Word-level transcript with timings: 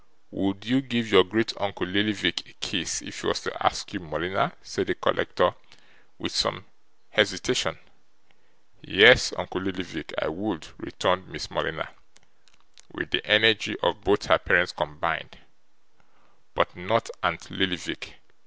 'Would 0.31 0.65
you 0.65 0.81
give 0.81 1.11
your 1.11 1.23
great 1.23 1.53
uncle 1.61 1.85
Lillyvick 1.85 2.49
a 2.49 2.53
kiss 2.53 3.03
if 3.03 3.21
he 3.21 3.27
was 3.27 3.41
to 3.41 3.55
ask 3.63 3.93
you, 3.93 3.99
Morleena?' 3.99 4.53
said 4.63 4.87
the 4.87 4.95
collector, 4.95 5.53
with 6.17 6.31
some 6.31 6.65
hesitation. 7.11 7.77
'Yes; 8.81 9.31
uncle 9.37 9.61
Lillyvick, 9.61 10.11
I 10.19 10.27
would,' 10.29 10.69
returned 10.79 11.27
Miss 11.27 11.51
Morleena, 11.51 11.89
with 12.91 13.11
the 13.11 13.23
energy 13.27 13.75
of 13.83 14.01
both 14.01 14.25
her 14.25 14.39
parents 14.39 14.71
combined; 14.71 15.37
'but 16.55 16.75
not 16.75 17.11
aunt 17.21 17.51
Lillyvick. 17.51 18.15